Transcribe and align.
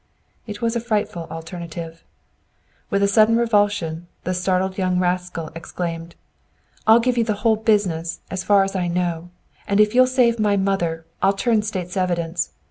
It 0.47 0.63
was 0.63 0.75
a 0.75 0.79
frightful 0.79 1.27
alternative. 1.29 2.03
With 2.89 3.03
a 3.03 3.07
sudden 3.07 3.35
revulsion, 3.37 4.07
the 4.23 4.33
startled 4.33 4.75
young 4.79 4.97
rascal 4.97 5.51
exclaimed: 5.53 6.15
"I'll 6.87 6.99
give 6.99 7.19
you 7.19 7.23
the 7.23 7.35
whole 7.45 7.57
business, 7.57 8.19
as 8.31 8.43
far 8.43 8.63
as 8.63 8.75
I 8.75 8.87
know; 8.87 9.29
and 9.67 9.79
if 9.79 9.93
you'll 9.93 10.07
save 10.07 10.39
my 10.39 10.57
mother, 10.57 11.05
I'll 11.21 11.33
turn 11.33 11.61
State's 11.61 11.95
evidence. 11.97 12.49